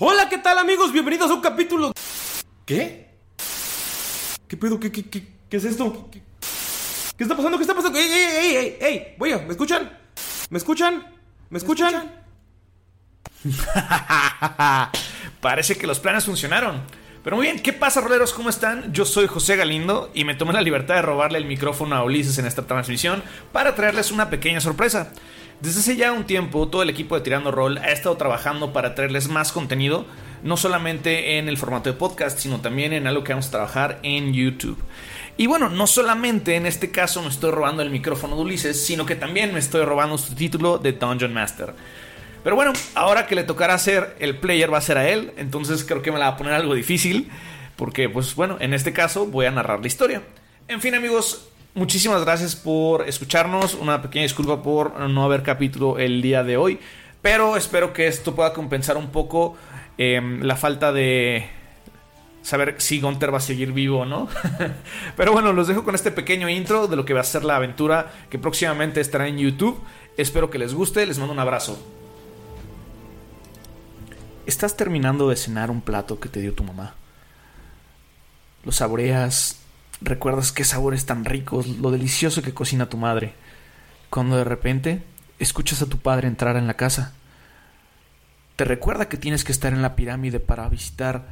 [0.00, 0.92] Hola, ¿qué tal amigos?
[0.92, 1.90] Bienvenidos a un capítulo...
[2.64, 3.16] ¿Qué?
[4.46, 4.78] ¿Qué pedo?
[4.78, 6.08] ¿Qué, qué, qué, qué es esto?
[6.12, 6.22] ¿Qué,
[7.16, 7.58] qué está pasando?
[7.58, 7.98] ¿Qué está pasando?
[7.98, 8.76] ¡Ey, ey, ey, ey!
[8.80, 9.14] ey!
[9.18, 9.90] Voy ¿me escuchan?
[10.50, 11.04] ¿Me escuchan?
[11.50, 12.12] ¿Me escuchan?
[15.40, 16.80] Parece que los planes funcionaron.
[17.24, 18.32] Pero muy bien, ¿qué pasa, roleros?
[18.32, 18.92] ¿Cómo están?
[18.92, 22.38] Yo soy José Galindo y me tomé la libertad de robarle el micrófono a Ulises
[22.38, 25.12] en esta transmisión para traerles una pequeña sorpresa.
[25.60, 28.94] Desde hace ya un tiempo, todo el equipo de Tirando Roll ha estado trabajando para
[28.94, 30.06] traerles más contenido,
[30.44, 33.98] no solamente en el formato de podcast, sino también en algo que vamos a trabajar
[34.04, 34.78] en YouTube.
[35.36, 39.04] Y bueno, no solamente en este caso me estoy robando el micrófono de Ulises, sino
[39.04, 41.74] que también me estoy robando su título de Dungeon Master.
[42.44, 45.82] Pero bueno, ahora que le tocará hacer el player va a ser a él, entonces
[45.82, 47.32] creo que me la va a poner algo difícil,
[47.74, 50.22] porque pues bueno, en este caso voy a narrar la historia.
[50.68, 56.20] En fin amigos, muchísimas gracias por escucharnos, una pequeña disculpa por no haber capítulo el
[56.20, 56.80] día de hoy,
[57.22, 59.56] pero espero que esto pueda compensar un poco
[59.96, 61.48] eh, la falta de
[62.42, 64.28] saber si Gunter va a seguir vivo o no.
[65.16, 67.56] Pero bueno, los dejo con este pequeño intro de lo que va a ser la
[67.56, 69.78] aventura que próximamente estará en YouTube.
[70.16, 71.78] Espero que les guste, les mando un abrazo.
[74.46, 76.94] Estás terminando de cenar un plato que te dio tu mamá.
[78.64, 79.58] Lo saboreas,
[80.00, 83.34] recuerdas qué sabores tan ricos, lo delicioso que cocina tu madre.
[84.10, 85.02] Cuando de repente
[85.38, 87.12] escuchas a tu padre entrar en la casa.
[88.56, 91.26] Te recuerda que tienes que estar en la pirámide para visitar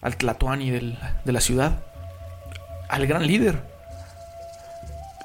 [0.00, 1.84] al Tlatoani de la ciudad,
[2.88, 3.64] al gran líder.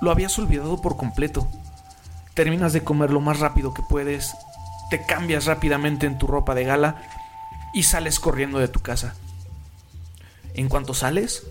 [0.02, 1.48] Lo habías olvidado por completo.
[2.36, 4.36] Terminas de comer lo más rápido que puedes,
[4.92, 7.02] te cambias rápidamente en tu ropa de gala
[7.74, 9.16] y sales corriendo de tu casa.
[10.54, 11.48] En cuanto sales,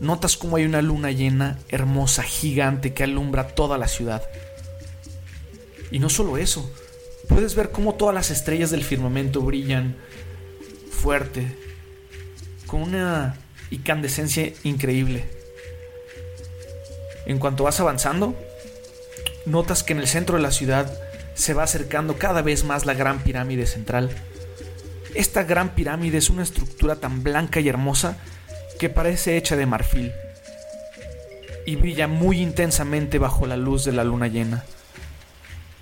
[0.00, 4.22] notas como hay una luna llena, hermosa, gigante, que alumbra toda la ciudad.
[5.90, 6.70] Y no solo eso,
[7.28, 9.96] puedes ver cómo todas las estrellas del firmamento brillan
[10.90, 11.56] fuerte,
[12.66, 13.36] con una
[13.70, 15.24] incandescencia increíble.
[17.26, 18.34] En cuanto vas avanzando,
[19.46, 20.92] notas que en el centro de la ciudad
[21.34, 24.10] se va acercando cada vez más la gran pirámide central.
[25.14, 28.18] Esta gran pirámide es una estructura tan blanca y hermosa
[28.80, 30.10] que parece hecha de marfil
[31.66, 34.64] y brilla muy intensamente bajo la luz de la luna llena.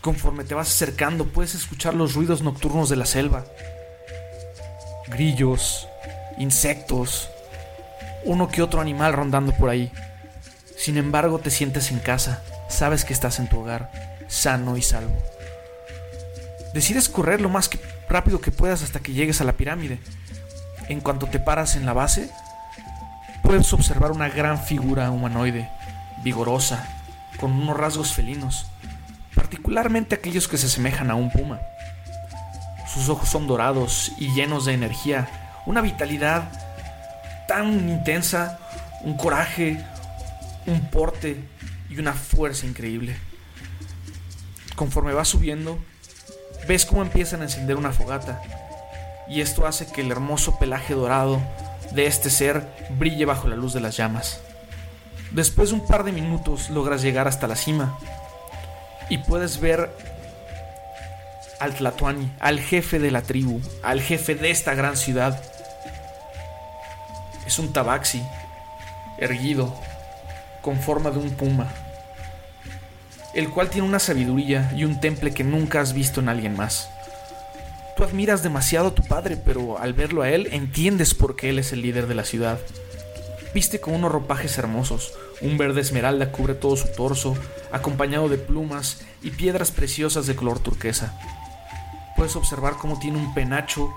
[0.00, 3.44] Conforme te vas acercando puedes escuchar los ruidos nocturnos de la selva.
[5.06, 5.86] Grillos,
[6.38, 7.30] insectos,
[8.24, 9.92] uno que otro animal rondando por ahí.
[10.76, 13.92] Sin embargo, te sientes en casa, sabes que estás en tu hogar,
[14.26, 15.16] sano y salvo.
[16.74, 17.70] Decides correr lo más
[18.08, 20.00] rápido que puedas hasta que llegues a la pirámide.
[20.88, 22.28] En cuanto te paras en la base,
[23.48, 25.70] puedes observar una gran figura humanoide,
[26.22, 26.86] vigorosa,
[27.40, 28.66] con unos rasgos felinos,
[29.34, 31.58] particularmente aquellos que se asemejan a un puma.
[32.92, 35.30] Sus ojos son dorados y llenos de energía,
[35.64, 36.50] una vitalidad
[37.48, 38.58] tan intensa,
[39.00, 39.82] un coraje,
[40.66, 41.42] un porte
[41.88, 43.16] y una fuerza increíble.
[44.76, 45.78] Conforme va subiendo,
[46.68, 48.42] ves cómo empiezan a encender una fogata,
[49.26, 51.40] y esto hace que el hermoso pelaje dorado
[51.92, 54.40] de este ser brille bajo la luz de las llamas.
[55.30, 57.98] Después de un par de minutos logras llegar hasta la cima
[59.10, 59.90] y puedes ver
[61.60, 65.42] al Tlatuani, al jefe de la tribu, al jefe de esta gran ciudad.
[67.46, 68.22] Es un tabaxi,
[69.18, 69.74] erguido,
[70.62, 71.68] con forma de un puma,
[73.34, 76.90] el cual tiene una sabiduría y un temple que nunca has visto en alguien más.
[77.98, 81.58] Tú admiras demasiado a tu padre, pero al verlo a él entiendes por qué él
[81.58, 82.60] es el líder de la ciudad.
[83.52, 87.36] Viste con unos ropajes hermosos, un verde esmeralda cubre todo su torso,
[87.72, 91.18] acompañado de plumas y piedras preciosas de color turquesa.
[92.14, 93.92] Puedes observar cómo tiene un penacho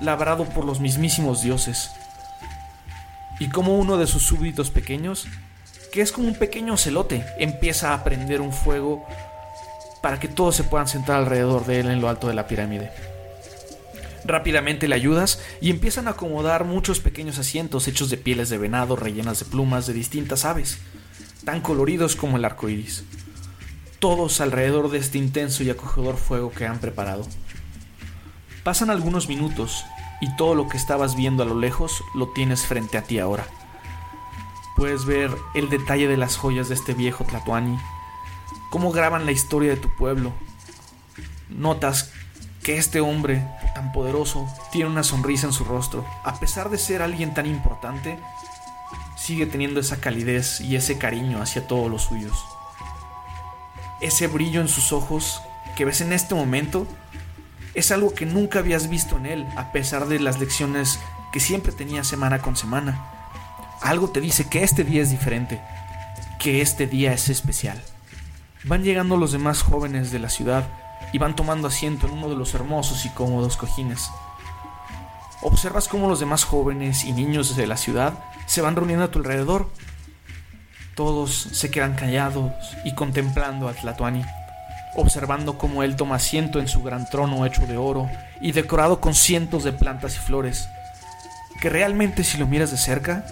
[0.00, 1.90] labrado por los mismísimos dioses,
[3.38, 5.26] y cómo uno de sus súbditos pequeños,
[5.92, 9.06] que es como un pequeño celote, empieza a prender un fuego
[10.00, 13.09] para que todos se puedan sentar alrededor de él en lo alto de la pirámide.
[14.30, 18.94] Rápidamente le ayudas y empiezan a acomodar muchos pequeños asientos hechos de pieles de venado
[18.94, 20.78] rellenas de plumas de distintas aves,
[21.44, 23.02] tan coloridos como el arco iris.
[23.98, 27.26] Todos alrededor de este intenso y acogedor fuego que han preparado.
[28.62, 29.84] Pasan algunos minutos
[30.20, 33.48] y todo lo que estabas viendo a lo lejos lo tienes frente a ti ahora.
[34.76, 37.76] Puedes ver el detalle de las joyas de este viejo Tlatuani,
[38.70, 40.32] cómo graban la historia de tu pueblo.
[41.48, 42.12] Notas
[42.62, 43.42] que este hombre
[43.74, 46.04] tan poderoso tiene una sonrisa en su rostro.
[46.24, 48.18] A pesar de ser alguien tan importante,
[49.16, 52.44] sigue teniendo esa calidez y ese cariño hacia todos los suyos.
[54.00, 55.42] Ese brillo en sus ojos
[55.76, 56.86] que ves en este momento
[57.74, 60.98] es algo que nunca habías visto en él, a pesar de las lecciones
[61.32, 63.06] que siempre tenía semana con semana.
[63.80, 65.60] Algo te dice que este día es diferente,
[66.38, 67.80] que este día es especial.
[68.64, 70.68] Van llegando los demás jóvenes de la ciudad
[71.12, 74.10] y van tomando asiento en uno de los hermosos y cómodos cojines.
[75.42, 78.14] Observas cómo los demás jóvenes y niños de la ciudad
[78.46, 79.70] se van reuniendo a tu alrededor.
[80.94, 82.52] Todos se quedan callados
[82.84, 84.22] y contemplando a Tlatuani,
[84.96, 88.10] observando cómo él toma asiento en su gran trono hecho de oro
[88.40, 90.68] y decorado con cientos de plantas y flores,
[91.60, 93.24] que realmente si lo miras de cerca,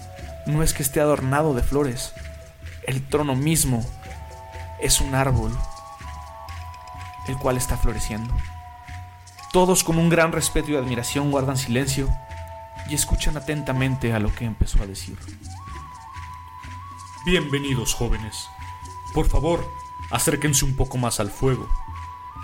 [0.46, 2.14] no es que esté adornado de flores,
[2.86, 3.84] el trono mismo
[4.80, 5.52] es un árbol
[7.28, 8.34] el cual está floreciendo.
[9.52, 12.08] Todos con un gran respeto y admiración guardan silencio
[12.88, 15.16] y escuchan atentamente a lo que empezó a decir.
[17.24, 18.48] Bienvenidos jóvenes.
[19.14, 19.66] Por favor,
[20.10, 21.68] acérquense un poco más al fuego.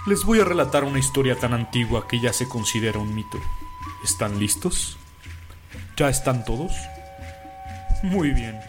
[0.07, 3.39] Les voy a relatar una historia tan antigua que ya se considera un mito.
[4.03, 4.99] ¿Están listos?
[5.97, 6.73] ¿Ya están todos?
[8.03, 8.61] Muy bien.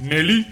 [0.00, 0.46] Nelly,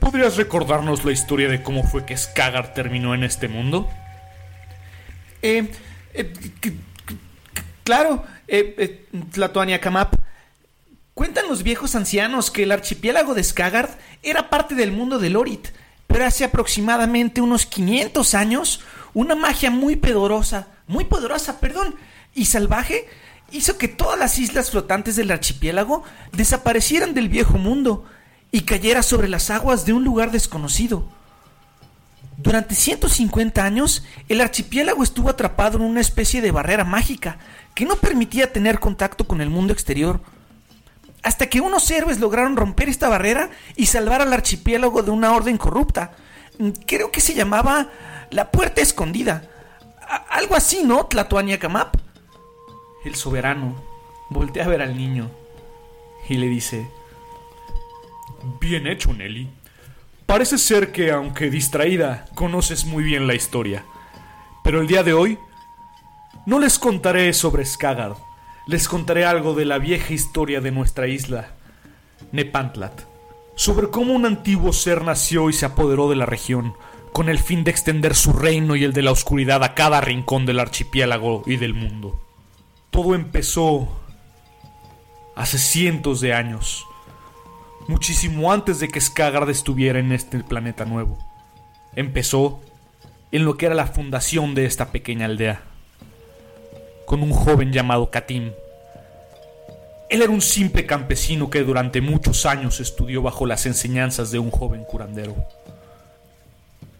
[0.00, 3.88] ¿podrías recordarnos la historia de cómo fue que Skagar terminó en este mundo?
[5.42, 5.70] Eh,
[6.14, 6.32] eh,
[7.84, 10.14] claro, eh, eh, Tlatoania Kamap.
[11.14, 13.90] Cuentan los viejos ancianos que el archipiélago de Skagard
[14.22, 15.68] era parte del mundo de Lorit,
[16.06, 18.80] pero hace aproximadamente unos 500 años,
[19.14, 21.94] una magia muy poderosa, muy poderosa, perdón,
[22.34, 23.06] y salvaje,
[23.50, 28.06] hizo que todas las islas flotantes del archipiélago desaparecieran del viejo mundo
[28.50, 31.04] y cayera sobre las aguas de un lugar desconocido.
[32.36, 37.38] Durante 150 años, el archipiélago estuvo atrapado en una especie de barrera mágica
[37.74, 40.20] que no permitía tener contacto con el mundo exterior.
[41.22, 45.58] Hasta que unos héroes lograron romper esta barrera y salvar al archipiélago de una orden
[45.58, 46.12] corrupta.
[46.86, 47.88] Creo que se llamaba
[48.30, 49.42] la Puerta Escondida.
[50.30, 51.96] Algo así, ¿no, Tlatoania Kamap?
[53.04, 53.74] El soberano
[54.30, 55.28] voltea a ver al niño
[56.28, 56.88] y le dice:
[58.60, 59.48] Bien hecho, Nelly.
[60.26, 63.84] Parece ser que, aunque distraída, conoces muy bien la historia.
[64.62, 65.38] Pero el día de hoy
[66.46, 68.16] no les contaré sobre Skagard.
[68.66, 71.54] Les contaré algo de la vieja historia de nuestra isla,
[72.32, 73.02] Nepantlat.
[73.54, 76.74] Sobre cómo un antiguo ser nació y se apoderó de la región,
[77.12, 80.46] con el fin de extender su reino y el de la oscuridad a cada rincón
[80.46, 82.20] del archipiélago y del mundo.
[82.90, 83.88] Todo empezó
[85.34, 86.87] hace cientos de años
[87.88, 91.18] muchísimo antes de que Skagard estuviera en este planeta nuevo.
[91.96, 92.60] Empezó
[93.32, 95.62] en lo que era la fundación de esta pequeña aldea,
[97.06, 98.52] con un joven llamado Katim.
[100.10, 104.50] Él era un simple campesino que durante muchos años estudió bajo las enseñanzas de un
[104.50, 105.34] joven curandero.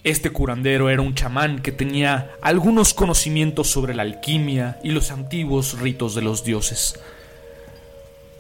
[0.05, 5.79] Este curandero era un chamán que tenía algunos conocimientos sobre la alquimia y los antiguos
[5.81, 6.99] ritos de los dioses.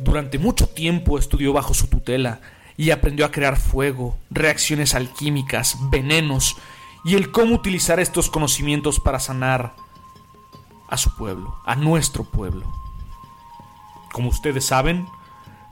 [0.00, 2.40] Durante mucho tiempo estudió bajo su tutela
[2.76, 6.56] y aprendió a crear fuego, reacciones alquímicas, venenos
[7.04, 9.74] y el cómo utilizar estos conocimientos para sanar
[10.88, 12.72] a su pueblo, a nuestro pueblo.
[14.12, 15.06] Como ustedes saben,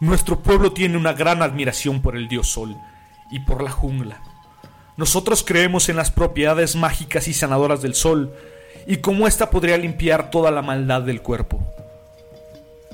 [0.00, 2.76] nuestro pueblo tiene una gran admiración por el dios Sol
[3.30, 4.20] y por la jungla.
[4.96, 8.34] Nosotros creemos en las propiedades mágicas y sanadoras del Sol
[8.86, 11.60] y cómo ésta podría limpiar toda la maldad del cuerpo.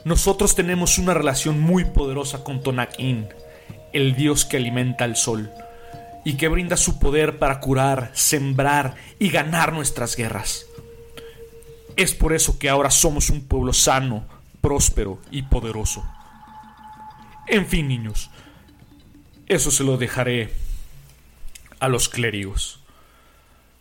[0.05, 3.29] Nosotros tenemos una relación muy poderosa con Tonak-In,
[3.93, 5.51] el dios que alimenta el sol
[6.25, 10.67] y que brinda su poder para curar, sembrar y ganar nuestras guerras.
[11.97, 14.25] Es por eso que ahora somos un pueblo sano,
[14.61, 16.05] próspero y poderoso.
[17.47, 18.31] En fin, niños,
[19.47, 20.53] eso se lo dejaré
[21.81, 22.81] a los clérigos.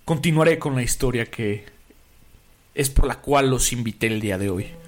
[0.05, 1.65] Continuaré con la historia que
[2.75, 4.80] es por la cual los invité el día de hoy.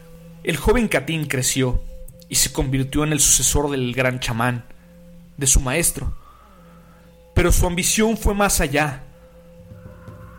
[0.43, 1.81] El joven Catín creció
[2.27, 4.65] y se convirtió en el sucesor del gran chamán,
[5.37, 6.13] de su maestro.
[7.33, 9.03] Pero su ambición fue más allá.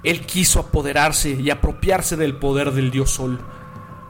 [0.02, 3.40] Él quiso apoderarse y apropiarse del poder del dios Sol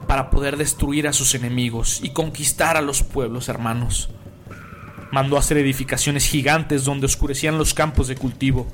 [0.08, 4.10] para poder destruir a sus enemigos y conquistar a los pueblos hermanos.
[5.12, 8.66] Mandó hacer edificaciones gigantes donde oscurecían los campos de cultivo.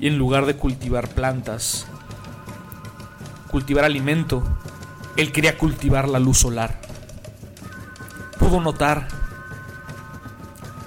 [0.00, 1.86] Y en lugar de cultivar plantas,
[3.50, 4.42] cultivar alimento,
[5.16, 6.80] él quería cultivar la luz solar.
[8.38, 9.08] Pudo notar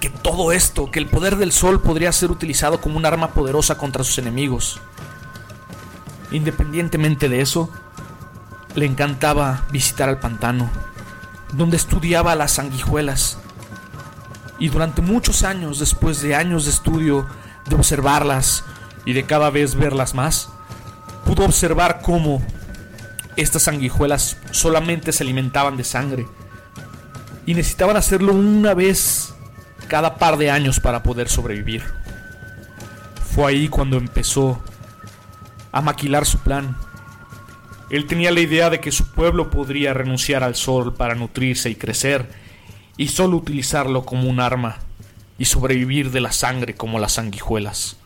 [0.00, 3.76] que todo esto, que el poder del sol podría ser utilizado como un arma poderosa
[3.76, 4.80] contra sus enemigos.
[6.30, 7.70] Independientemente de eso,
[8.74, 10.70] le encantaba visitar al pantano,
[11.52, 13.38] donde estudiaba las sanguijuelas.
[14.58, 17.26] Y durante muchos años, después de años de estudio,
[17.66, 18.64] de observarlas
[19.04, 20.50] y de cada vez verlas más,
[21.24, 22.42] pudo observar cómo
[23.40, 26.26] estas sanguijuelas solamente se alimentaban de sangre
[27.46, 29.34] y necesitaban hacerlo una vez
[29.88, 31.82] cada par de años para poder sobrevivir.
[33.34, 34.62] Fue ahí cuando empezó
[35.72, 36.76] a maquilar su plan.
[37.90, 41.74] Él tenía la idea de que su pueblo podría renunciar al sol para nutrirse y
[41.74, 42.30] crecer,
[42.96, 44.76] y solo utilizarlo como un arma,
[45.38, 47.96] y sobrevivir de la sangre como las sanguijuelas.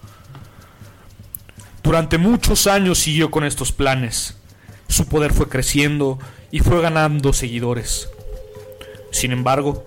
[1.82, 4.38] Durante muchos años siguió con estos planes.
[4.94, 6.20] Su poder fue creciendo
[6.52, 8.10] y fue ganando seguidores.
[9.10, 9.84] Sin embargo,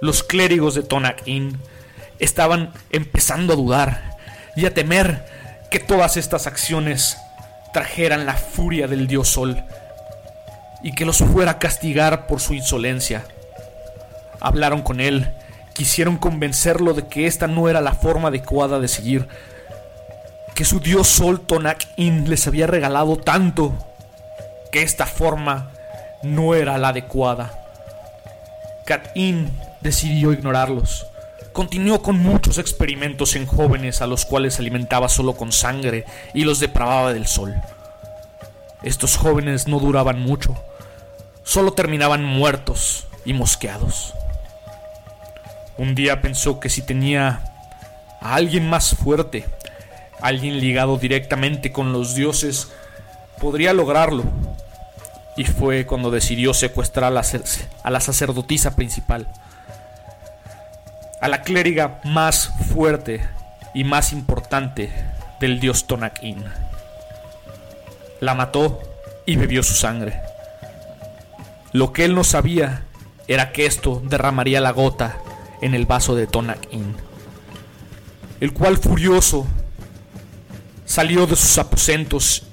[0.00, 1.58] los clérigos de Tonak-In
[2.18, 4.16] estaban empezando a dudar
[4.56, 5.26] y a temer
[5.70, 7.18] que todas estas acciones
[7.74, 9.62] trajeran la furia del dios Sol
[10.82, 13.26] y que los fuera a castigar por su insolencia.
[14.40, 15.30] Hablaron con él,
[15.74, 19.28] quisieron convencerlo de que esta no era la forma adecuada de seguir,
[20.54, 23.74] que su dios Sol Tonak-In les había regalado tanto,
[24.70, 25.70] que esta forma
[26.22, 27.64] no era la adecuada.
[28.86, 31.06] Kat-In decidió ignorarlos.
[31.52, 36.60] Continuó con muchos experimentos en jóvenes a los cuales alimentaba solo con sangre y los
[36.60, 37.54] depravaba del sol.
[38.82, 40.54] Estos jóvenes no duraban mucho,
[41.42, 44.14] solo terminaban muertos y mosqueados.
[45.76, 47.42] Un día pensó que si tenía
[48.20, 49.44] a alguien más fuerte,
[50.20, 52.68] alguien ligado directamente con los dioses,
[53.38, 54.24] podría lograrlo.
[55.36, 59.28] Y fue cuando decidió secuestrar a la, sacerdotisa principal
[61.20, 63.24] a la clériga más fuerte
[63.74, 64.92] y más importante
[65.40, 66.44] del dios Tonak-In.
[68.20, 68.80] La mató
[69.26, 70.20] y bebió su sangre.
[71.72, 72.82] Lo que él no sabía
[73.26, 75.18] era que esto derramaría la gota
[75.60, 76.96] en el vaso de Tonak-In,
[78.40, 79.46] el cual furioso
[80.84, 82.47] salió de sus aposentos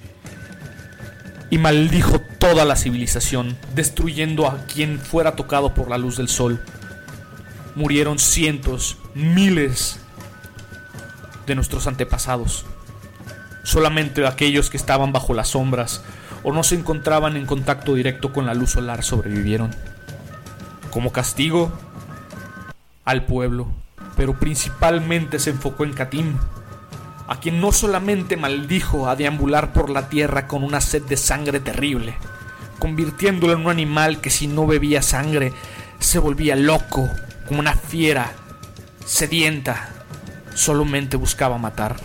[1.56, 6.62] y maldijo toda la civilización, destruyendo a quien fuera tocado por la luz del sol
[7.76, 10.02] murieron cientos, miles
[11.48, 12.66] de nuestros antepasados.
[13.64, 16.04] Solamente aquellos que estaban bajo las sombras
[16.44, 19.74] o no se encontraban en contacto directo con la luz solar sobrevivieron.
[20.92, 21.72] Como castigo
[23.06, 23.68] al pueblo,
[24.18, 26.34] pero principalmente se enfocó en Katim,
[27.28, 31.60] a quien no solamente maldijo a deambular por la tierra con una sed de sangre
[31.60, 32.18] terrible,
[32.80, 35.54] convirtiéndolo en un animal que si no bebía sangre
[36.00, 37.10] se volvía loco
[37.48, 38.32] como una fiera
[39.06, 39.90] sedienta,
[40.54, 41.96] solamente buscaba matar.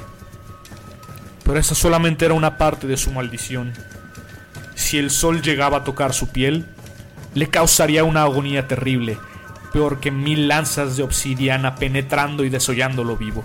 [1.44, 3.72] Pero esa solamente era una parte de su maldición.
[4.74, 6.66] Si el sol llegaba a tocar su piel,
[7.34, 9.18] le causaría una agonía terrible,
[9.72, 13.44] peor que mil lanzas de obsidiana penetrando y desollándolo vivo.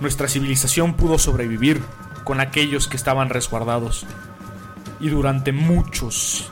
[0.00, 1.82] Nuestra civilización pudo sobrevivir
[2.24, 4.06] con aquellos que estaban resguardados.
[5.00, 6.50] Y durante muchos,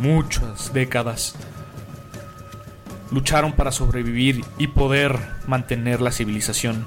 [0.00, 1.36] muchas décadas,
[3.10, 6.86] lucharon para sobrevivir y poder mantener la civilización.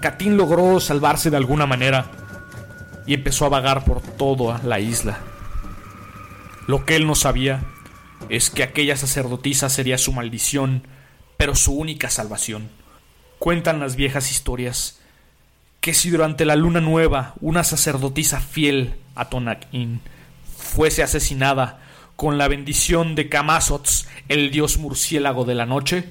[0.00, 2.06] Katin logró salvarse de alguna manera
[3.06, 5.18] y empezó a vagar por toda la isla.
[6.66, 7.62] Lo que él no sabía
[8.28, 10.86] es que aquella sacerdotisa sería su maldición,
[11.36, 12.68] pero su única salvación.
[13.40, 15.00] Cuentan las viejas historias
[15.80, 20.02] que si durante la luna nueva una sacerdotisa fiel a Tonakin
[20.58, 21.80] fuese asesinada
[22.16, 26.04] con la bendición de Kamazots, el dios murciélago de la noche,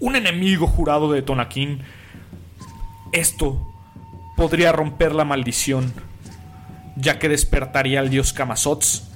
[0.00, 1.80] un enemigo jurado de Tonakin,
[3.12, 3.66] esto
[4.36, 5.94] podría romper la maldición,
[6.96, 9.08] ya que despertaría al dios Kamazots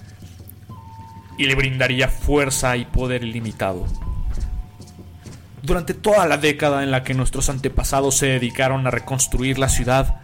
[1.37, 3.87] y le brindaría fuerza y poder ilimitado.
[5.62, 10.16] Durante toda la década en la que nuestros antepasados se dedicaron a reconstruir la ciudad,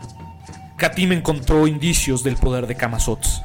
[0.76, 3.42] Katim encontró indicios del poder de Kamazots.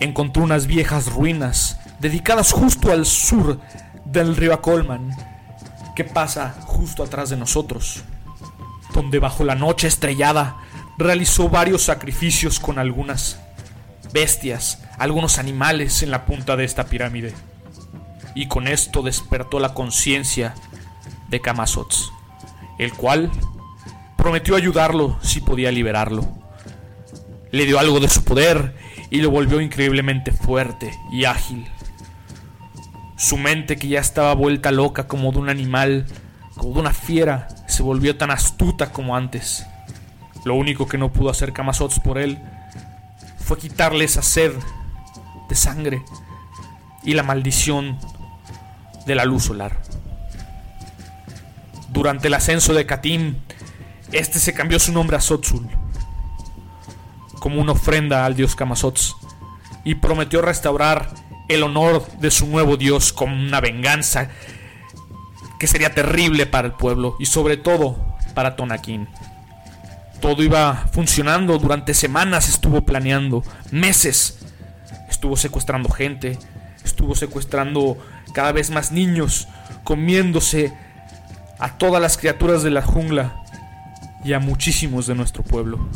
[0.00, 3.60] Encontró unas viejas ruinas dedicadas justo al sur
[4.06, 5.14] del río Acolman,
[5.94, 8.02] que pasa justo atrás de nosotros,
[8.94, 10.56] donde bajo la noche estrellada
[10.96, 13.38] realizó varios sacrificios con algunas
[14.12, 17.34] bestias, algunos animales en la punta de esta pirámide.
[18.34, 20.54] Y con esto despertó la conciencia
[21.28, 22.12] de Kamazots,
[22.78, 23.30] el cual
[24.16, 26.26] prometió ayudarlo si podía liberarlo.
[27.50, 28.76] Le dio algo de su poder
[29.10, 31.66] y lo volvió increíblemente fuerte y ágil.
[33.16, 36.06] Su mente, que ya estaba vuelta loca como de un animal,
[36.56, 39.66] como de una fiera, se volvió tan astuta como antes.
[40.44, 42.38] Lo único que no pudo hacer Kamazots por él
[43.38, 44.52] fue quitarle esa sed
[45.48, 46.02] de sangre
[47.04, 47.98] y la maldición
[49.06, 49.80] de la luz solar.
[51.88, 53.36] Durante el ascenso de Katim,
[54.12, 55.68] este se cambió su nombre a Sotsul,
[57.38, 59.16] como una ofrenda al dios Kamazots,
[59.84, 61.10] y prometió restaurar
[61.48, 64.30] el honor de su nuevo dios como una venganza
[65.58, 69.08] que sería terrible para el pueblo y sobre todo para Tonakin.
[70.20, 74.38] Todo iba funcionando, durante semanas estuvo planeando, meses.
[75.08, 76.38] Estuvo secuestrando gente,
[76.84, 77.96] estuvo secuestrando
[78.32, 79.48] cada vez más niños,
[79.84, 80.72] comiéndose
[81.58, 83.42] a todas las criaturas de la jungla
[84.24, 85.88] y a muchísimos de nuestro pueblo.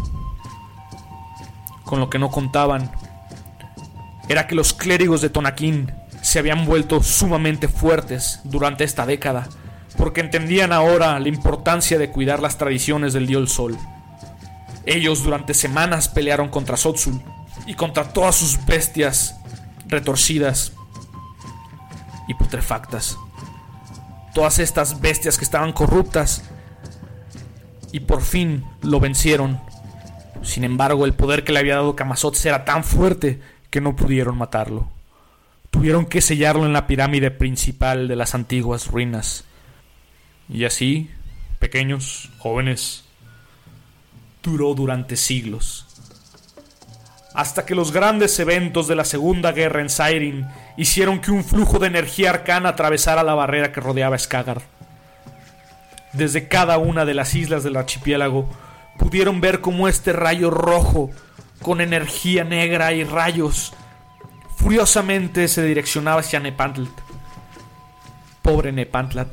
[1.85, 2.91] Con lo que no contaban
[4.29, 9.49] era que los clérigos de Tonaquín se habían vuelto sumamente fuertes durante esta década,
[9.97, 13.79] porque entendían ahora la importancia de cuidar las tradiciones del dios Sol.
[14.85, 17.21] Ellos durante semanas pelearon contra Sotsul
[17.67, 19.36] y contra todas sus bestias
[19.89, 20.73] retorcidas
[22.29, 23.19] y putrefactas.
[24.35, 26.45] Todas estas bestias que estaban corruptas
[27.93, 29.61] y por fin lo vencieron.
[30.43, 34.37] Sin embargo, el poder que le había dado Kamazots era tan fuerte que no pudieron
[34.37, 34.91] matarlo.
[35.71, 39.45] Tuvieron que sellarlo en la pirámide principal de las antiguas ruinas.
[40.49, 41.11] Y así,
[41.59, 43.05] pequeños, jóvenes,
[44.43, 45.86] duró durante siglos.
[47.37, 51.79] Hasta que los grandes eventos de la Segunda Guerra en Sairin hicieron que un flujo
[51.79, 54.63] de energía arcana atravesara la barrera que rodeaba Skagar.
[56.15, 58.49] Desde cada una de las islas del archipiélago
[58.99, 61.11] pudieron ver cómo este rayo rojo,
[61.61, 63.75] con energía negra y rayos,
[64.57, 66.91] furiosamente se direccionaba hacia Nepantlat.
[68.41, 69.29] Pobre Nepantlat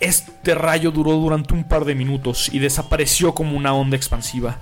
[0.00, 4.56] este rayo duró durante un par de minutos y desapareció como una onda expansiva.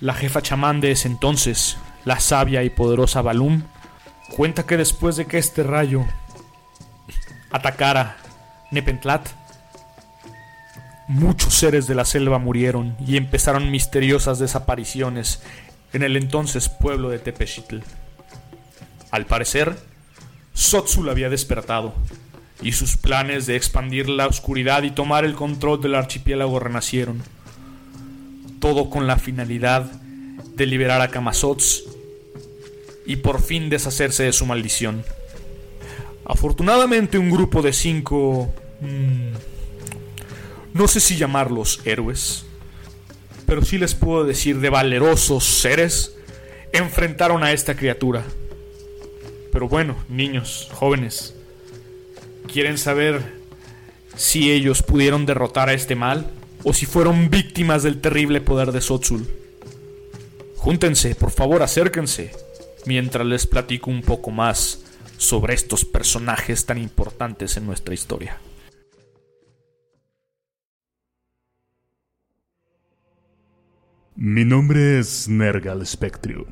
[0.00, 3.62] La jefa chamán de ese entonces, la sabia y poderosa Balum,
[4.34, 6.06] cuenta que después de que este rayo
[7.50, 8.16] atacara
[8.70, 9.28] Nepentlat,
[11.06, 15.42] muchos seres de la selva murieron y empezaron misteriosas desapariciones
[15.92, 17.80] en el entonces pueblo de Tepechitl.
[19.10, 19.76] Al parecer,
[20.54, 21.92] Sotsul había despertado
[22.62, 27.22] y sus planes de expandir la oscuridad y tomar el control del archipiélago renacieron.
[28.60, 29.90] Todo con la finalidad
[30.54, 31.84] de liberar a Kamazots
[33.06, 35.02] y por fin deshacerse de su maldición.
[36.24, 38.54] Afortunadamente un grupo de cinco...
[38.80, 39.32] Mmm,
[40.72, 42.44] no sé si llamarlos héroes,
[43.44, 46.14] pero sí les puedo decir de valerosos seres,
[46.72, 48.22] enfrentaron a esta criatura.
[49.50, 51.34] Pero bueno, niños, jóvenes,
[52.52, 53.22] ¿Quieren saber
[54.16, 56.28] si ellos pudieron derrotar a este mal
[56.64, 59.26] o si fueron víctimas del terrible poder de Sotzul.
[60.56, 62.32] Júntense, por favor, acérquense,
[62.86, 64.84] mientras les platico un poco más
[65.16, 68.38] sobre estos personajes tan importantes en nuestra historia.
[74.16, 76.46] Mi nombre es Nergal Spectrio.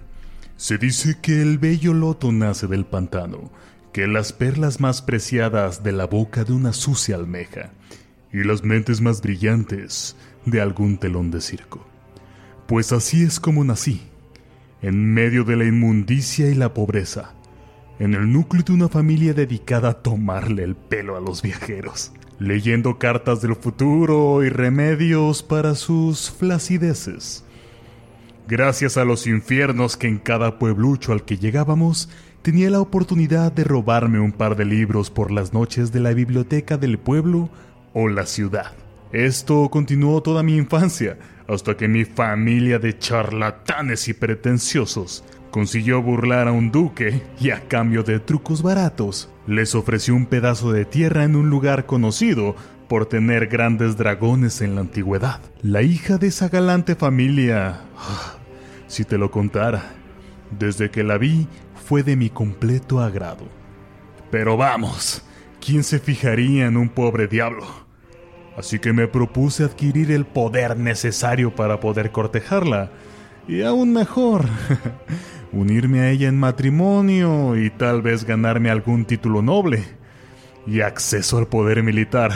[0.57, 3.53] Se dice que el bello loto nace del pantano,
[3.93, 7.73] que las perlas más preciadas de la boca de una sucia almeja,
[8.33, 11.87] y las mentes más brillantes de algún telón de circo.
[12.67, 14.03] Pues así es como nací,
[14.83, 17.35] en medio de la inmundicia y la pobreza,
[17.99, 22.99] en el núcleo de una familia dedicada a tomarle el pelo a los viajeros, leyendo
[22.99, 27.45] cartas del futuro y remedios para sus flacideces.
[28.47, 32.09] Gracias a los infiernos que en cada pueblucho al que llegábamos,
[32.43, 36.79] tenía la oportunidad de robarme un par de libros por las noches de la biblioteca
[36.79, 37.51] del pueblo
[38.01, 38.73] o la ciudad.
[39.11, 46.47] Esto continuó toda mi infancia, hasta que mi familia de charlatanes y pretenciosos consiguió burlar
[46.47, 51.25] a un duque y a cambio de trucos baratos les ofreció un pedazo de tierra
[51.25, 52.55] en un lugar conocido
[52.89, 55.41] por tener grandes dragones en la antigüedad.
[55.63, 58.37] La hija de esa galante familia, ah,
[58.87, 59.91] si te lo contara,
[60.57, 61.49] desde que la vi
[61.85, 63.49] fue de mi completo agrado.
[64.31, 65.23] Pero vamos,
[65.61, 67.88] ¿quién se fijaría en un pobre diablo?
[68.59, 72.91] Así que me propuse adquirir el poder necesario para poder cortejarla.
[73.47, 74.47] Y aún mejor,
[75.53, 79.85] unirme a ella en matrimonio y tal vez ganarme algún título noble.
[80.67, 82.33] Y acceso al poder militar.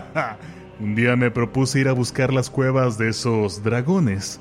[0.80, 4.40] Un día me propuse ir a buscar las cuevas de esos dragones.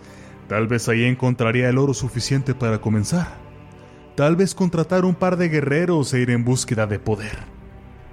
[0.50, 3.28] Tal vez ahí encontraría el oro suficiente para comenzar.
[4.16, 7.55] Tal vez contratar un par de guerreros e ir en búsqueda de poder.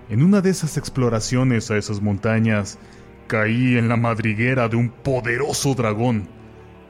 [0.09, 2.79] En una de esas exploraciones a esas montañas,
[3.27, 6.29] caí en la madriguera de un poderoso dragón.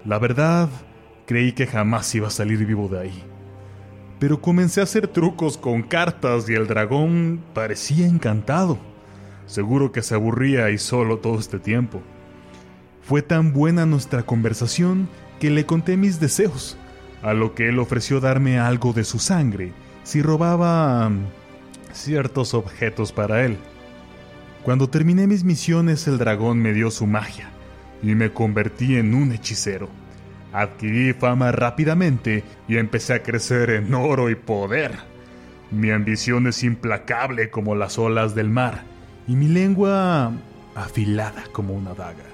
[0.05, 0.69] La verdad,
[1.27, 3.23] creí que jamás iba a salir vivo de ahí.
[4.19, 8.79] Pero comencé a hacer trucos con cartas y el dragón parecía encantado.
[9.47, 12.01] Seguro que se aburría y solo todo este tiempo.
[13.03, 15.09] Fue tan buena nuestra conversación
[15.41, 16.77] que le conté mis deseos,
[17.23, 19.73] a lo que él ofreció darme algo de su sangre
[20.03, 21.11] si robaba
[21.93, 23.59] ciertos objetos para él.
[24.63, 27.51] Cuando terminé mis misiones el dragón me dio su magia
[28.03, 29.89] y me convertí en un hechicero.
[30.53, 34.93] Adquirí fama rápidamente y empecé a crecer en oro y poder.
[35.71, 38.83] Mi ambición es implacable como las olas del mar
[39.27, 40.33] y mi lengua
[40.75, 42.25] afilada como una daga.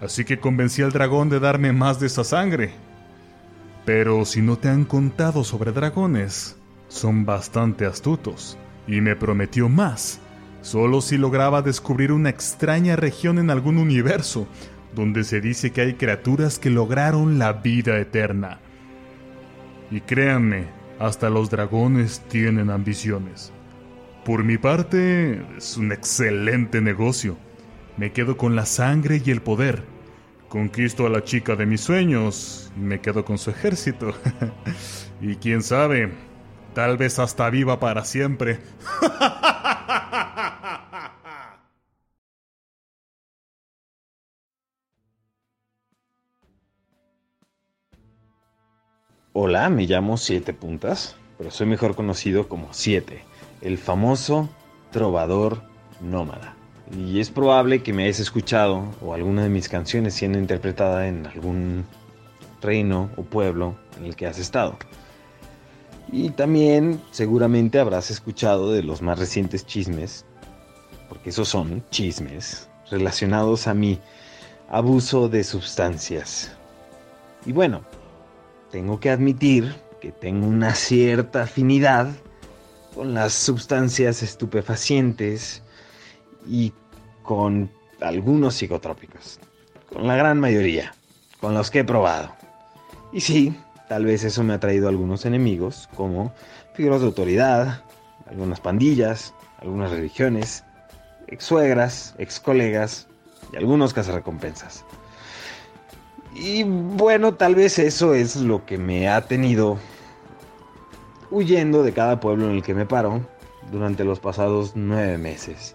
[0.00, 2.70] Así que convencí al dragón de darme más de esa sangre.
[3.84, 6.56] Pero si no te han contado sobre dragones,
[6.88, 10.18] son bastante astutos y me prometió más,
[10.62, 14.48] solo si lograba descubrir una extraña región en algún universo,
[14.94, 18.58] donde se dice que hay criaturas que lograron la vida eterna.
[19.90, 20.66] Y créanme,
[20.98, 23.52] hasta los dragones tienen ambiciones.
[24.24, 27.38] Por mi parte, es un excelente negocio.
[27.96, 29.84] Me quedo con la sangre y el poder.
[30.48, 34.14] Conquisto a la chica de mis sueños y me quedo con su ejército.
[35.20, 36.12] y quién sabe,
[36.78, 38.60] Tal vez hasta viva para siempre.
[49.32, 53.24] Hola, me llamo Siete Puntas, pero soy mejor conocido como Siete,
[53.60, 54.48] el famoso
[54.92, 55.62] trovador
[56.00, 56.54] nómada.
[56.96, 61.26] Y es probable que me hayas escuchado o alguna de mis canciones siendo interpretada en
[61.26, 61.86] algún
[62.62, 64.78] reino o pueblo en el que has estado.
[66.10, 70.24] Y también seguramente habrás escuchado de los más recientes chismes,
[71.08, 73.98] porque esos son chismes relacionados a mi
[74.70, 76.52] abuso de sustancias.
[77.44, 77.82] Y bueno,
[78.70, 82.08] tengo que admitir que tengo una cierta afinidad
[82.94, 85.62] con las sustancias estupefacientes
[86.46, 86.72] y
[87.22, 89.38] con algunos psicotrópicos.
[89.92, 90.94] Con la gran mayoría,
[91.40, 92.34] con los que he probado.
[93.12, 93.54] Y sí,
[93.88, 96.32] Tal vez eso me ha traído algunos enemigos, como
[96.74, 97.82] figuras de autoridad,
[98.26, 100.64] algunas pandillas, algunas religiones,
[101.26, 103.08] ex suegras, ex colegas
[103.52, 104.84] y algunos cazarrecompensas.
[106.34, 109.78] Y bueno, tal vez eso es lo que me ha tenido
[111.30, 113.22] huyendo de cada pueblo en el que me paro
[113.72, 115.74] durante los pasados nueve meses.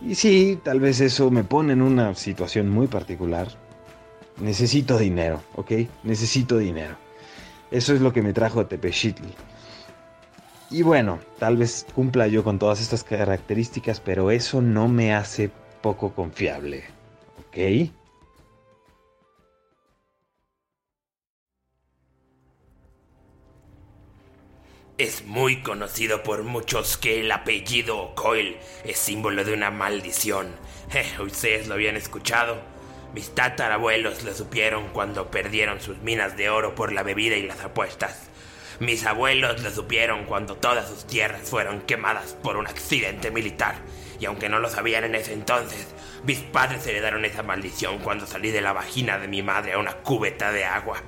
[0.00, 3.48] Y sí, tal vez eso me pone en una situación muy particular.
[4.38, 5.72] Necesito dinero, ¿ok?
[6.02, 7.03] Necesito dinero.
[7.74, 9.34] Eso es lo que me trajo a Tepechitli.
[10.70, 15.50] Y bueno, tal vez cumpla yo con todas estas características, pero eso no me hace
[15.82, 16.84] poco confiable.
[17.40, 17.90] ¿Ok?
[24.96, 30.46] Es muy conocido por muchos que el apellido Coil es símbolo de una maldición.
[31.20, 32.73] ustedes lo habían escuchado.
[33.14, 37.60] Mis tatarabuelos lo supieron cuando perdieron sus minas de oro por la bebida y las
[37.60, 38.28] apuestas.
[38.80, 43.76] Mis abuelos lo supieron cuando todas sus tierras fueron quemadas por un accidente militar.
[44.18, 48.50] Y aunque no lo sabían en ese entonces, mis padres heredaron esa maldición cuando salí
[48.50, 51.00] de la vagina de mi madre a una cubeta de agua.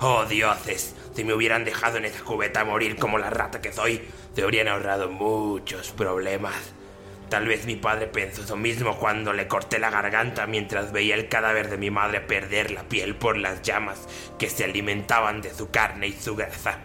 [0.00, 4.02] Oh dioses, si me hubieran dejado en esa cubeta morir como la rata que soy,
[4.34, 6.74] se habrían ahorrado muchos problemas.
[7.28, 11.28] Tal vez mi padre pensó eso mismo cuando le corté la garganta mientras veía el
[11.28, 15.70] cadáver de mi madre perder la piel por las llamas que se alimentaban de su
[15.70, 16.78] carne y su grasa.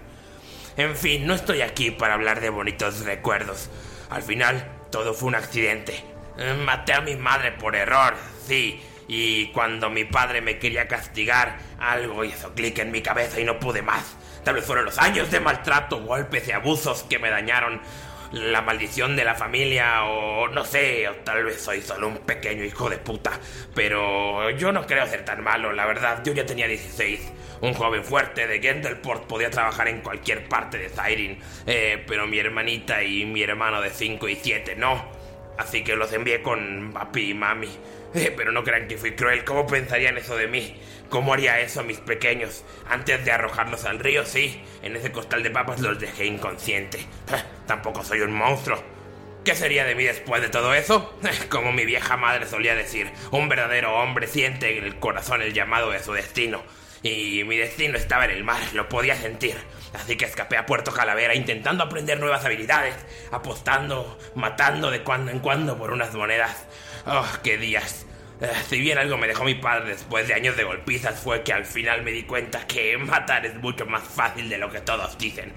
[0.75, 3.69] En fin, no estoy aquí para hablar de bonitos recuerdos.
[4.09, 6.03] Al final, todo fue un accidente.
[6.37, 8.15] Eh, Maté a mi madre por error,
[8.47, 8.81] sí.
[9.07, 13.59] Y cuando mi padre me quería castigar, algo hizo clic en mi cabeza y no
[13.59, 14.15] pude más.
[14.43, 17.81] Tal vez fueron los años de maltrato, golpes y abusos que me dañaron
[18.33, 22.63] la maldición de la familia o no sé, o tal vez soy solo un pequeño
[22.63, 23.39] hijo de puta.
[23.75, 27.31] Pero yo no creo ser tan malo, la verdad, yo ya tenía 16.
[27.61, 32.39] Un joven fuerte de Gendelport podía trabajar en cualquier parte de Siren, eh, pero mi
[32.39, 35.05] hermanita y mi hermano de 5 y 7 no.
[35.57, 37.69] Así que los envié con papi y mami.
[38.15, 40.79] Eh, pero no crean que fui cruel, ¿cómo pensarían eso de mí?
[41.09, 42.63] ¿Cómo haría eso a mis pequeños?
[42.87, 44.63] Antes de arrojarlos al río, sí.
[44.81, 47.05] En ese costal de papas los dejé inconsciente.
[47.31, 48.83] Ah, Tampoco soy un monstruo.
[49.43, 51.17] ¿Qué sería de mí después de todo eso?
[51.49, 55.91] Como mi vieja madre solía decir, un verdadero hombre siente en el corazón el llamado
[55.91, 56.63] de su destino.
[57.01, 59.57] Y mi destino estaba en el mar, lo podía sentir.
[59.93, 62.95] Así que escapé a Puerto Calavera intentando aprender nuevas habilidades,
[63.31, 66.65] apostando, matando de cuando en cuando por unas monedas.
[67.05, 68.05] ¡Oh, qué días!
[68.41, 71.53] Eh, Si bien algo me dejó mi padre después de años de golpizas fue que
[71.53, 75.17] al final me di cuenta que matar es mucho más fácil de lo que todos
[75.17, 75.53] dicen.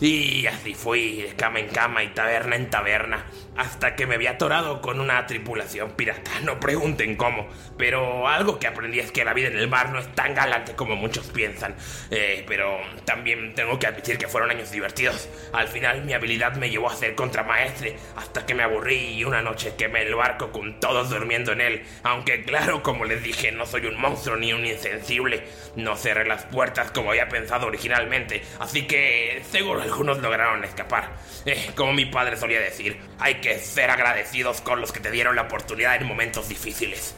[0.00, 3.24] Y así fui de cama en cama y taberna en taberna
[3.56, 6.40] hasta que me había atorado con una tripulación pirata.
[6.42, 7.48] No pregunten cómo,
[7.78, 10.74] pero algo que aprendí es que la vida en el mar no es tan galante
[10.74, 11.76] como muchos piensan.
[12.10, 15.28] Eh, pero también tengo que admitir que fueron años divertidos.
[15.52, 19.42] Al final mi habilidad me llevó a ser contramaestre hasta que me aburrí y una
[19.42, 21.82] noche quemé el barco con todos durmiendo en él.
[22.04, 25.48] Aunque claro, como les dije, no soy un monstruo ni un insensible.
[25.74, 31.16] No cerré las puertas como había pensado originalmente, así que seguro algunos lograron escapar.
[31.46, 35.34] Eh, como mi padre solía decir, hay que ser agradecidos con los que te dieron
[35.34, 37.16] la oportunidad en momentos difíciles.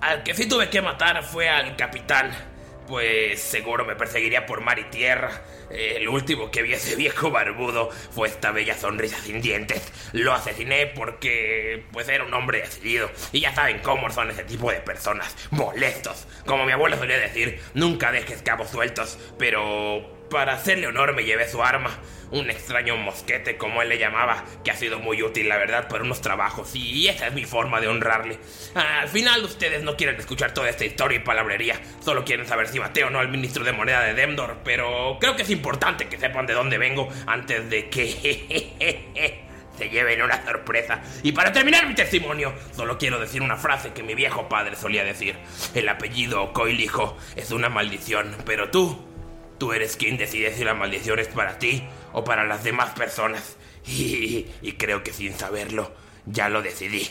[0.00, 2.32] Al que sí tuve que matar fue al capitán,
[2.92, 5.30] pues seguro me perseguiría por mar y tierra.
[5.70, 9.90] El último que vi a ese viejo barbudo fue esta bella sonrisa sin dientes.
[10.12, 13.10] Lo asesiné porque pues era un hombre decidido.
[13.32, 16.26] Y ya saben cómo son ese tipo de personas, molestos.
[16.44, 19.18] Como mi abuelo solía decir, nunca dejes cabos sueltos.
[19.38, 21.90] Pero para hacerle honor me llevé su arma.
[22.30, 26.02] Un extraño mosquete, como él le llamaba, que ha sido muy útil, la verdad, para
[26.02, 26.74] unos trabajos.
[26.74, 28.38] Y esa es mi forma de honrarle.
[28.74, 31.78] Al final, ustedes no quieren escuchar toda esta historia y palabrería.
[32.00, 34.60] Solo quieren saber si maté o no al ministro de moneda de Demdor.
[34.64, 39.42] Pero creo que es importante que sepan de dónde vengo antes de que.
[39.76, 41.02] se lleven una sorpresa.
[41.22, 45.04] Y para terminar mi testimonio, solo quiero decir una frase que mi viejo padre solía
[45.04, 45.36] decir.
[45.74, 49.11] El apellido Coilijo es una maldición, pero tú,
[49.62, 53.56] tú eres quien decide si la maldición es para ti o para las demás personas.
[53.86, 55.92] Y, y creo que sin saberlo,
[56.26, 57.08] ya lo decidí.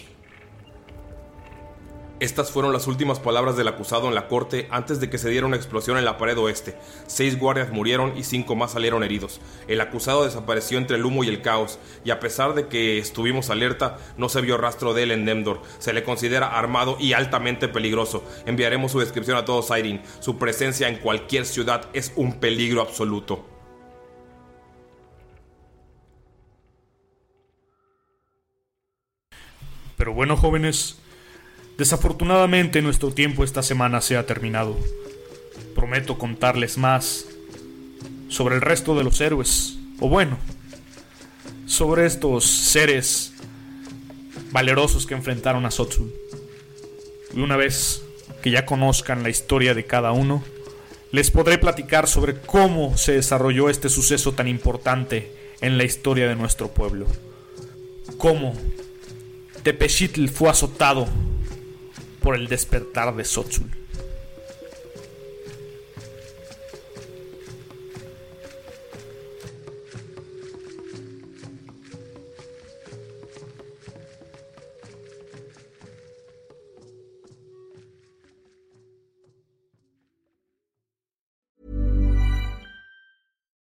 [2.22, 5.48] Estas fueron las últimas palabras del acusado en la corte antes de que se diera
[5.48, 6.78] una explosión en la pared oeste.
[7.08, 9.42] Seis guardias murieron y cinco más salieron heridos.
[9.68, 13.50] El acusado desapareció entre el humo y el caos, y a pesar de que estuvimos
[13.50, 15.64] alerta, no se vio rastro de él en Demdor.
[15.80, 18.24] Se le considera armado y altamente peligroso.
[18.46, 20.04] Enviaremos su descripción a todos Siren.
[20.20, 23.48] Su presencia en cualquier ciudad es un peligro absoluto.
[29.98, 31.01] Pero bueno, jóvenes,
[31.82, 34.78] desafortunadamente nuestro tiempo esta semana se ha terminado.
[35.74, 37.26] Prometo contarles más
[38.30, 40.38] sobre el resto de los héroes, o bueno,
[41.66, 43.34] sobre estos seres
[44.52, 46.14] valerosos que enfrentaron a Sotsul.
[47.36, 48.04] Y una vez
[48.44, 50.44] que ya conozcan la historia de cada uno,
[51.12, 56.36] les podré platicar sobre cómo se desarrolló este suceso tan importante en la historia de
[56.36, 57.08] nuestro pueblo.
[58.20, 58.54] Cómo
[59.64, 61.08] Tepechitl fue azotado
[62.22, 63.70] por el despertar de Sotsul.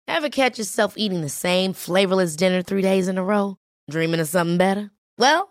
[0.07, 3.57] Ever catch yourself eating the same flavorless dinner three days in a row?
[3.89, 4.91] Dreaming of something better?
[5.17, 5.50] Well,